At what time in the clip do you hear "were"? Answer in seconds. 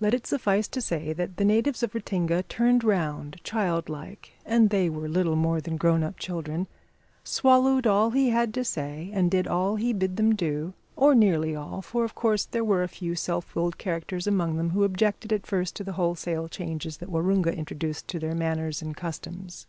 4.90-5.08, 12.64-12.82